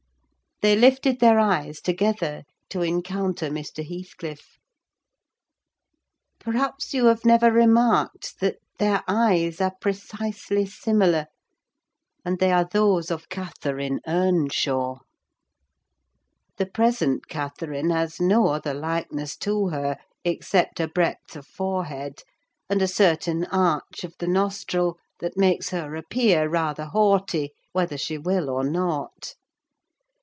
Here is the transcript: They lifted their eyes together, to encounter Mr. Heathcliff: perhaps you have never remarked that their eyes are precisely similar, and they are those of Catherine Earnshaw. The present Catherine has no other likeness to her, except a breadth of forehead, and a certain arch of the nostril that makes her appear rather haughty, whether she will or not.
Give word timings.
They 0.63 0.75
lifted 0.75 1.19
their 1.19 1.39
eyes 1.39 1.81
together, 1.81 2.43
to 2.69 2.83
encounter 2.83 3.49
Mr. 3.49 3.83
Heathcliff: 3.83 4.59
perhaps 6.37 6.93
you 6.93 7.05
have 7.05 7.25
never 7.25 7.51
remarked 7.51 8.39
that 8.41 8.57
their 8.77 9.03
eyes 9.07 9.59
are 9.59 9.73
precisely 9.81 10.67
similar, 10.67 11.25
and 12.23 12.37
they 12.37 12.51
are 12.51 12.67
those 12.71 13.09
of 13.09 13.27
Catherine 13.27 14.01
Earnshaw. 14.05 14.99
The 16.57 16.67
present 16.67 17.27
Catherine 17.27 17.89
has 17.89 18.21
no 18.21 18.49
other 18.49 18.75
likeness 18.75 19.35
to 19.37 19.69
her, 19.69 19.97
except 20.23 20.79
a 20.79 20.87
breadth 20.87 21.35
of 21.35 21.47
forehead, 21.47 22.21
and 22.69 22.83
a 22.83 22.87
certain 22.87 23.45
arch 23.45 24.03
of 24.03 24.13
the 24.19 24.27
nostril 24.27 24.99
that 25.21 25.35
makes 25.35 25.69
her 25.69 25.95
appear 25.95 26.47
rather 26.47 26.85
haughty, 26.85 27.49
whether 27.71 27.97
she 27.97 28.19
will 28.19 28.47
or 28.47 28.63
not. 28.63 29.33